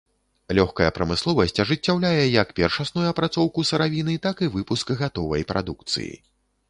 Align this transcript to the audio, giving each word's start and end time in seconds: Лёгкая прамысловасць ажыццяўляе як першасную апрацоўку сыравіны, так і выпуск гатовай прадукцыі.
Лёгкая 0.59 0.87
прамысловасць 0.97 1.59
ажыццяўляе 1.63 2.23
як 2.41 2.53
першасную 2.61 3.05
апрацоўку 3.13 3.67
сыравіны, 3.71 4.17
так 4.25 4.35
і 4.49 4.53
выпуск 4.59 4.95
гатовай 5.03 5.49
прадукцыі. 5.53 6.11